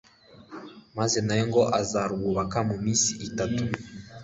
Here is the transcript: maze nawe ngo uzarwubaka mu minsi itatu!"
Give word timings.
maze 0.97 1.17
nawe 1.25 1.43
ngo 1.49 1.61
uzarwubaka 1.81 2.57
mu 2.69 2.75
minsi 2.83 3.09
itatu!" 3.27 3.63